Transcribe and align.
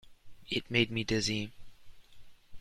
It 0.49 0.71
made 0.71 0.89
me 0.89 1.03
dizzy. 1.03 1.51